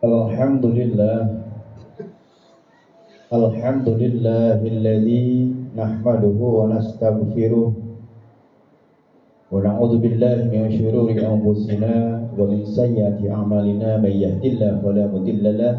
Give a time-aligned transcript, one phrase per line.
[0.00, 1.16] الحمد لله
[3.32, 5.28] الحمد لله الذي
[5.76, 7.72] نحمده ونستغفره
[9.52, 11.94] ونعوذ بالله من شرور أنفسنا
[12.38, 15.74] ومن سيئات أعمالنا من يهد الله فلا مضل له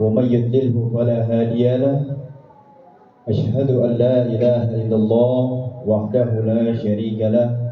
[0.00, 1.96] ومن يضلله فلا هادي له
[3.28, 5.40] أشهد أن لا إله إلا الله
[5.84, 7.63] وحده لا شريك له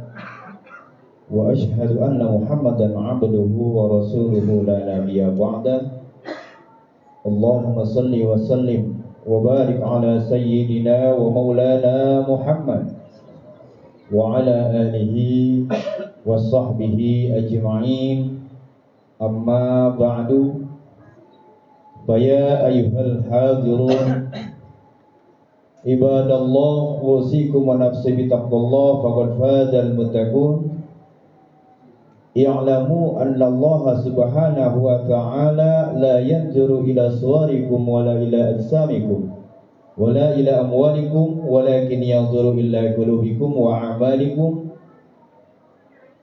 [1.33, 5.81] وأشهد أن محمدا عبده ورسوله لا نبي بعده.
[7.27, 8.83] اللهم صل وسلم
[9.27, 11.97] وبارك على سيدنا ومولانا
[12.29, 12.85] محمد
[14.13, 15.17] وعلى آله
[16.27, 16.99] وصحبه
[17.41, 18.19] أجمعين.
[19.23, 20.31] أما بعد
[22.07, 24.09] فيا أيها الحاضرون
[25.87, 30.82] عباد الله أوصيكم ونفسي بتقوى الله فقد فاز المتقون.
[32.33, 39.37] I'lamu anna Allah subhanahu wa ta'ala la yanzuru ila suwarikum wala ila ajsamikum
[40.01, 44.73] wala ila amwalikum walakin yanzuru ila qulubikum wa a'malikum.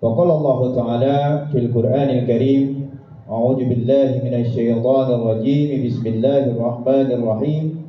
[0.01, 1.17] Wa qala Allah ta'ala
[1.53, 2.89] fil Qur'anil Karim
[3.29, 7.85] a'udzu billahi minasy syaithanir rajim bismillahir rahmanir rahim.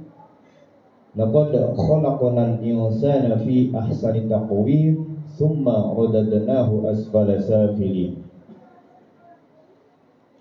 [1.16, 5.09] Laqad khalaqnal insana fi ahsani taqwim
[5.41, 8.28] Summa radadnahu asfala safilin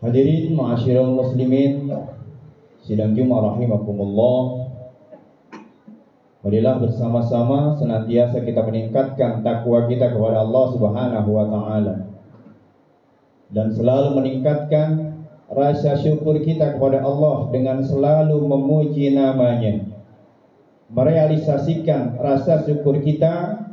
[0.03, 1.88] Hadirin ma'asyiral muslimin
[2.83, 4.67] Sidang Jumat rahimakumullah.
[6.44, 11.95] Marilah bersama-sama senantiasa kita meningkatkan takwa kita kepada Allah Subhanahu wa taala.
[13.56, 15.16] Dan selalu meningkatkan
[15.47, 19.80] rasa syukur kita kepada Allah dengan selalu memuji namanya.
[20.91, 23.69] Merealisasikan rasa syukur kita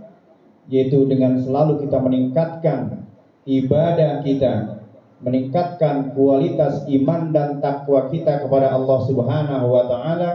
[0.66, 3.06] yaitu dengan selalu kita meningkatkan
[3.46, 4.82] ibadah kita,
[5.22, 10.30] meningkatkan kualitas iman dan takwa kita kepada Allah Subhanahu wa taala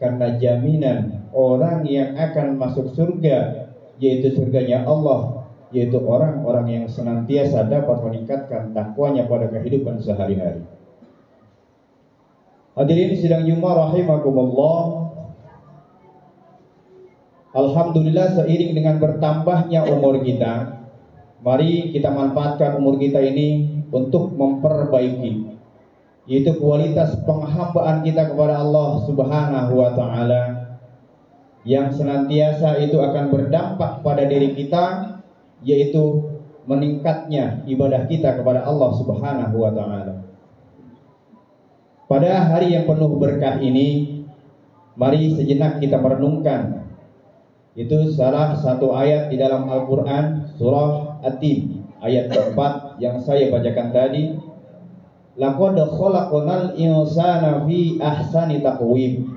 [0.00, 3.68] karena jaminan orang yang akan masuk surga
[4.00, 10.62] yaitu surganya Allah yaitu orang-orang yang senantiasa dapat meningkatkan takwanya pada kehidupan sehari-hari.
[12.76, 14.80] Hadirin sidang Jumat rahimakumullah
[17.56, 20.84] Alhamdulillah seiring dengan bertambahnya umur kita,
[21.40, 25.56] mari kita manfaatkan umur kita ini untuk memperbaiki
[26.26, 30.42] yaitu kualitas penghambaan kita kepada Allah Subhanahu wa taala
[31.62, 35.16] yang senantiasa itu akan berdampak pada diri kita
[35.62, 36.34] yaitu
[36.66, 40.14] meningkatnya ibadah kita kepada Allah Subhanahu wa taala.
[42.06, 44.22] Pada hari yang penuh berkah ini,
[44.98, 46.86] mari sejenak kita merenungkan
[47.76, 54.24] itu salah satu ayat di dalam Al-Quran surah At-Tin ayat keempat yang saya bacakan tadi.
[55.36, 59.36] Laqad khalaqnal insana fi ahsani taqwim.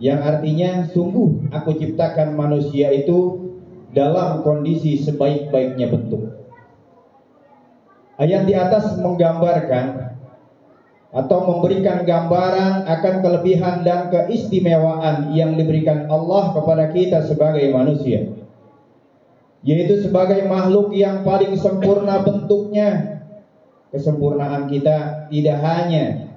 [0.00, 3.50] Yang artinya sungguh aku ciptakan manusia itu
[3.92, 6.32] dalam kondisi sebaik-baiknya bentuk.
[8.16, 10.07] Ayat di atas menggambarkan
[11.08, 18.28] atau memberikan gambaran akan kelebihan dan keistimewaan yang diberikan Allah kepada kita sebagai manusia.
[19.64, 23.20] Yaitu sebagai makhluk yang paling sempurna bentuknya.
[23.88, 26.36] Kesempurnaan kita tidak hanya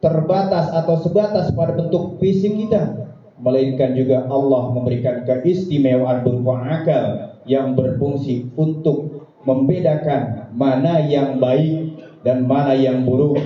[0.00, 7.04] terbatas atau sebatas pada bentuk fisik kita melainkan juga Allah memberikan keistimewaan berupa akal
[7.44, 13.38] yang berfungsi untuk membedakan mana yang baik dan mana yang buruk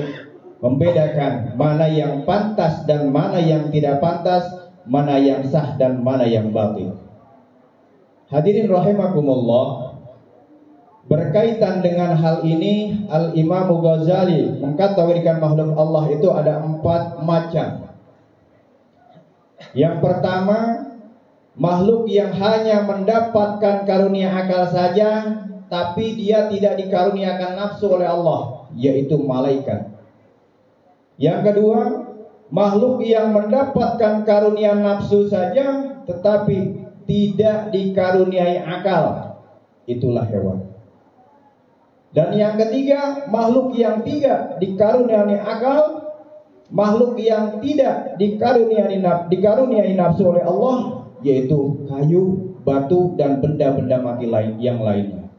[0.60, 4.44] membedakan mana yang pantas dan mana yang tidak pantas,
[4.84, 7.00] mana yang sah dan mana yang batil.
[8.28, 9.98] Hadirin rahimakumullah,
[11.10, 17.90] berkaitan dengan hal ini Al Imam Ghazali mengkategorikan makhluk Allah itu ada empat macam.
[19.74, 20.58] Yang pertama,
[21.58, 29.18] makhluk yang hanya mendapatkan karunia akal saja, tapi dia tidak dikaruniakan nafsu oleh Allah, yaitu
[29.18, 29.89] malaikat.
[31.20, 31.80] Yang kedua,
[32.48, 39.36] makhluk yang mendapatkan karunia nafsu saja tetapi tidak dikaruniai akal.
[39.84, 40.64] Itulah hewan.
[42.10, 46.10] Dan yang ketiga, makhluk yang tidak dikaruniai akal,
[46.72, 54.26] makhluk yang tidak dikaruniai, naf dikaruniai nafsu oleh Allah, yaitu kayu, batu, dan benda-benda mati
[54.26, 55.30] lain yang lainnya.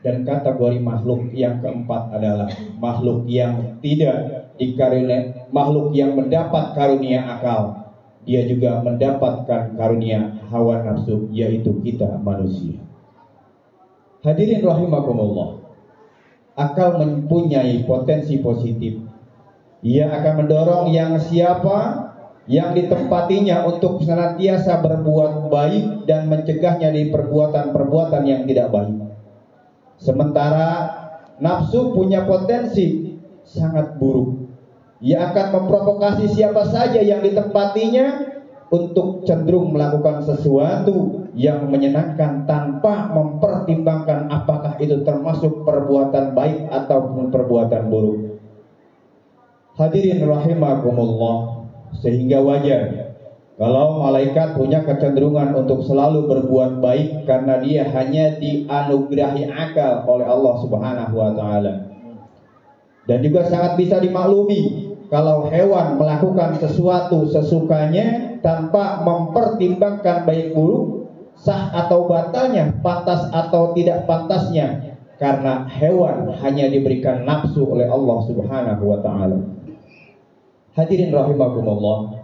[0.00, 2.48] Dan kategori makhluk yang keempat adalah
[2.80, 7.88] makhluk yang tidak dikarunia makhluk yang mendapat karunia akal
[8.28, 12.84] dia juga mendapatkan karunia hawa nafsu yaitu kita manusia
[14.20, 15.60] hadirin rahimakumullah
[16.60, 19.00] akal mempunyai potensi positif.
[19.80, 22.12] Ia akan mendorong yang siapa
[22.44, 28.96] yang ditempatinya untuk senantiasa berbuat baik dan mencegahnya dari perbuatan-perbuatan yang tidak baik.
[29.96, 30.68] Sementara
[31.40, 34.39] nafsu punya potensi sangat buruk.
[35.00, 38.36] Ia akan memprovokasi siapa saja yang ditempatinya
[38.68, 47.88] untuk cenderung melakukan sesuatu yang menyenangkan tanpa mempertimbangkan apakah itu termasuk perbuatan baik ataupun perbuatan
[47.88, 48.18] buruk.
[49.80, 51.64] Hadirin rahimakumullah,
[52.04, 53.16] sehingga wajar
[53.56, 60.54] kalau malaikat punya kecenderungan untuk selalu berbuat baik karena dia hanya dianugerahi akal oleh Allah
[60.60, 61.72] Subhanahu wa taala.
[63.08, 71.74] Dan juga sangat bisa dimaklumi kalau hewan melakukan sesuatu sesukanya tanpa mempertimbangkan baik buruk, sah
[71.74, 78.98] atau batalnya, pantas atau tidak pantasnya, karena hewan hanya diberikan nafsu oleh Allah Subhanahu wa
[79.02, 79.38] taala.
[80.78, 82.22] Hadirin rahimakumullah.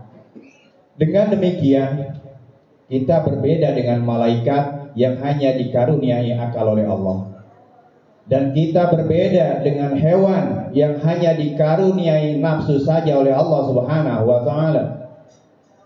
[0.95, 2.23] Dengan demikian,
[2.87, 7.36] kita berbeda dengan malaikat yang hanya dikaruniai akal oleh Allah
[8.27, 14.85] dan kita berbeda dengan hewan yang hanya dikaruniai nafsu saja oleh Allah Subhanahu wa taala.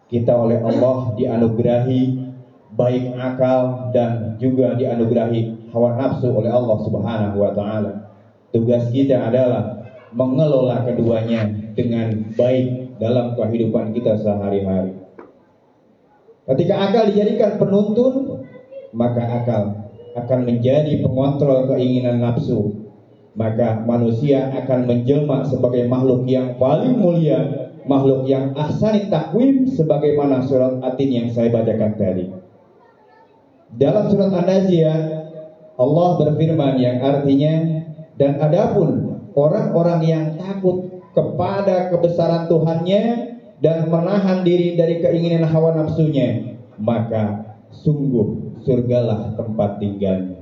[0.09, 2.01] Kita oleh Allah dianugerahi
[2.75, 7.93] baik akal dan juga dianugerahi hawa nafsu oleh Allah Subhanahu wa taala.
[8.57, 9.85] Tugas kita adalah
[10.17, 11.45] mengelola keduanya
[11.77, 14.97] dengan baik dalam kehidupan kita sehari-hari.
[16.49, 18.43] Ketika akal dijadikan penuntun,
[18.97, 19.80] maka akal
[20.17, 22.89] akan menjadi pengontrol keinginan nafsu.
[23.39, 30.83] Maka manusia akan menjelma sebagai makhluk yang paling mulia makhluk yang ahsani takwim sebagaimana surat
[30.85, 32.25] atin yang saya bacakan tadi.
[33.71, 34.99] Dalam surat An-Najiyah
[35.79, 37.87] Allah berfirman yang artinya
[38.21, 43.03] dan adapun orang-orang yang takut kepada kebesaran Tuhannya
[43.63, 50.41] dan menahan diri dari keinginan hawa nafsunya maka sungguh surgalah tempat tinggalnya.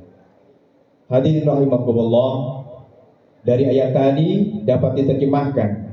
[1.08, 2.32] Hadirin rahimakumullah,
[3.46, 5.88] dari ayat tadi dapat diterjemahkan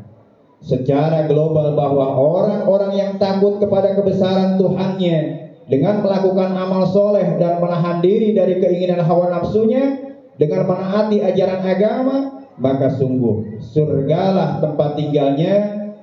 [0.59, 8.01] secara global bahwa orang-orang yang takut kepada kebesaran Tuhannya dengan melakukan amal soleh dan menahan
[8.01, 12.17] diri dari keinginan hawa nafsunya dengan menaati ajaran agama
[12.59, 15.53] maka sungguh surgalah tempat tinggalnya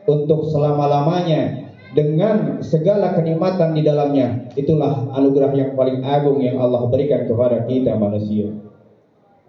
[0.05, 4.49] untuk selama-lamanya dengan segala kenikmatan di dalamnya.
[4.57, 8.49] Itulah anugerah yang paling agung yang Allah berikan kepada kita manusia.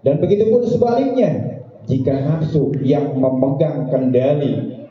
[0.04, 4.84] Dan begitu pun sebaliknya, jika nafsu yang memegang kendali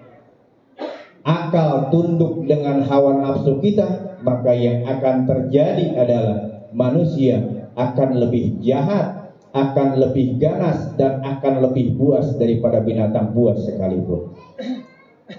[1.23, 6.37] akal tunduk dengan hawa nafsu kita, maka yang akan terjadi adalah
[6.73, 14.33] manusia akan lebih jahat, akan lebih ganas dan akan lebih buas daripada binatang buas sekalipun.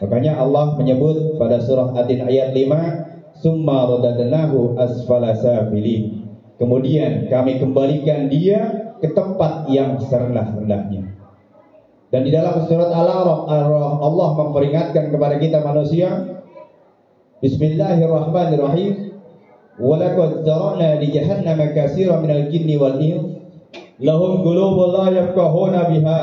[0.04, 3.08] Makanya Allah menyebut pada surah Adin ayat 5,
[3.40, 6.28] "Summa radadnahu asfala safilin."
[6.60, 11.08] Kemudian kami kembalikan dia ke tempat yang serendah-rendahnya.
[12.14, 13.50] Dan di dalam surat Al-A'raf
[14.04, 16.40] Allah memperingatkan kepada kita manusia
[17.42, 19.18] Bismillahirrahmanirrahim
[19.82, 23.34] Walaqad zara'na li jahannam katsiran minal jinni wal ins
[23.98, 26.22] lahum qulubun la yafqahuna biha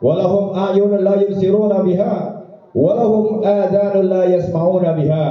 [0.00, 2.33] wa lahum la yubsiruna biha
[2.74, 5.26] walahum adhanun la yasma'una biha.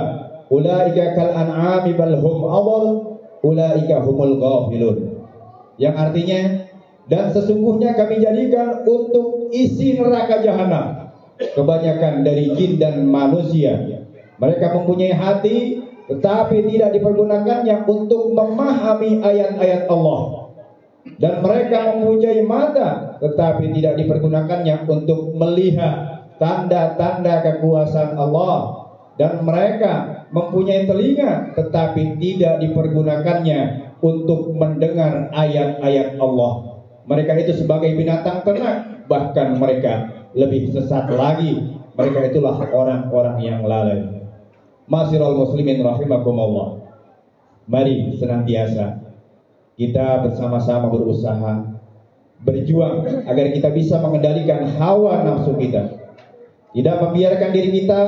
[0.48, 2.86] Ulaika kal an'ami bal hum adall
[3.44, 4.98] ulaika humul ghafilun.
[5.78, 6.42] Yang artinya
[7.12, 11.12] dan sesungguhnya kami jadikan untuk isi neraka jahanam.
[11.38, 13.76] Kebanyakan dari jin dan manusia.
[14.40, 20.52] Mereka mempunyai hati tetapi tidak dipergunakannya untuk memahami ayat-ayat Allah.
[21.20, 28.84] Dan mereka mempunyai mata tetapi tidak dipergunakannya untuk melihat tanda-tanda kekuasaan Allah
[29.18, 33.60] dan mereka mempunyai telinga tetapi tidak dipergunakannya
[34.02, 36.82] untuk mendengar ayat-ayat Allah.
[37.08, 41.80] Mereka itu sebagai binatang ternak, bahkan mereka lebih sesat lagi.
[41.94, 44.02] Mereka itulah orang-orang yang lalai.
[44.90, 46.84] Masirul muslimin rahimakumullah.
[47.70, 49.00] Mari senantiasa
[49.80, 51.80] kita bersama-sama berusaha
[52.44, 56.03] berjuang agar kita bisa mengendalikan hawa nafsu kita
[56.74, 58.02] tidak membiarkan diri kita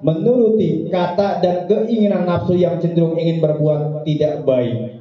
[0.00, 4.98] menuruti kata dan keinginan nafsu yang cenderung ingin berbuat tidak baik.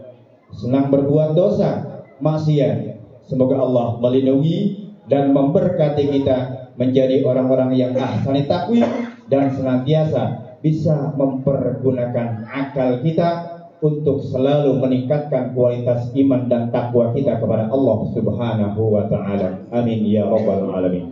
[0.53, 3.01] Senang berbuat dosa, maksiat.
[3.25, 6.37] Semoga Allah melindungi dan memberkati kita
[6.77, 8.85] menjadi orang-orang yang ahsani takwim
[9.29, 17.71] dan senantiasa bisa mempergunakan akal kita untuk selalu meningkatkan kualitas iman dan takwa kita kepada
[17.71, 19.63] Allah Subhanahu wa taala.
[19.71, 21.08] Amin ya rabbal alamin.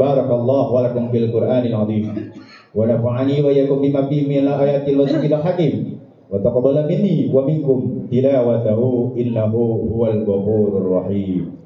[0.00, 2.32] Barakallahu lakum bil Qur'anil azim.
[2.72, 6.00] Wa nafa'ani wa yakum bima fihi min ayatil wasiqil hakim.
[6.32, 11.52] Wa taqabbala minni wa minkum tilawatahu innahu huwal ghafurur rahim.